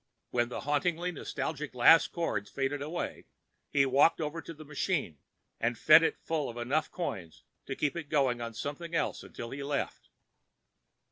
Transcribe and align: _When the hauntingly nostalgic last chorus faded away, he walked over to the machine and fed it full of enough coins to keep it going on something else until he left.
_When 0.31 0.49
the 0.49 0.61
hauntingly 0.61 1.11
nostalgic 1.11 1.75
last 1.75 2.07
chorus 2.11 2.49
faded 2.49 2.81
away, 2.81 3.25
he 3.69 3.85
walked 3.85 4.19
over 4.19 4.41
to 4.41 4.51
the 4.51 4.65
machine 4.65 5.19
and 5.59 5.77
fed 5.77 6.01
it 6.01 6.17
full 6.17 6.49
of 6.49 6.57
enough 6.57 6.89
coins 6.89 7.43
to 7.67 7.75
keep 7.75 7.95
it 7.95 8.09
going 8.09 8.41
on 8.41 8.55
something 8.55 8.95
else 8.95 9.21
until 9.21 9.51
he 9.51 9.61
left. 9.61 10.09